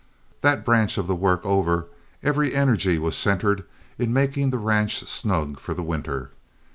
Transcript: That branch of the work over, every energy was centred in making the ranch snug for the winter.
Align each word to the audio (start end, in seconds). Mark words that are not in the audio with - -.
That 0.41 0.65
branch 0.65 0.97
of 0.97 1.05
the 1.05 1.13
work 1.13 1.45
over, 1.45 1.85
every 2.23 2.55
energy 2.55 2.97
was 2.97 3.15
centred 3.15 3.65
in 3.99 4.11
making 4.11 4.49
the 4.49 4.57
ranch 4.57 5.05
snug 5.07 5.59
for 5.59 5.75
the 5.75 5.83
winter. 5.83 6.31